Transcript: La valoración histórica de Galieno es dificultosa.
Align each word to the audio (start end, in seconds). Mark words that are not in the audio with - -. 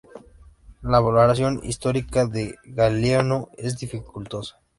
La 0.81 0.99
valoración 0.99 1.59
histórica 1.63 2.25
de 2.25 2.55
Galieno 2.65 3.49
es 3.55 3.77
dificultosa. 3.77 4.59